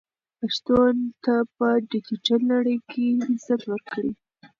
[0.39, 0.77] پښتو
[1.23, 4.11] ته په ډیجیټل نړۍ کې عزت ورکړئ.